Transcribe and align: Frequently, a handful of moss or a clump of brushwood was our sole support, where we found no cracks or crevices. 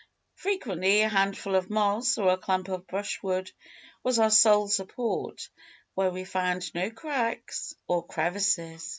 Frequently, 0.33 1.01
a 1.01 1.09
handful 1.09 1.53
of 1.53 1.69
moss 1.69 2.17
or 2.17 2.29
a 2.31 2.37
clump 2.37 2.69
of 2.69 2.87
brushwood 2.87 3.51
was 4.01 4.17
our 4.17 4.31
sole 4.31 4.67
support, 4.67 5.47
where 5.93 6.09
we 6.09 6.23
found 6.23 6.73
no 6.73 6.89
cracks 6.89 7.75
or 7.87 8.03
crevices. 8.03 8.89